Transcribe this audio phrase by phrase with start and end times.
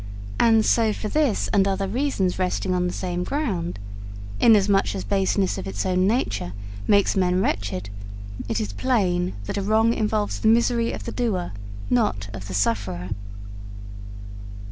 [0.39, 3.77] And so for this and other reasons resting on the same ground,
[4.39, 6.53] inasmuch as baseness of its own nature
[6.87, 7.91] makes men wretched,
[8.49, 11.51] it is plain that a wrong involves the misery of the doer,
[11.91, 13.09] not of the sufferer.'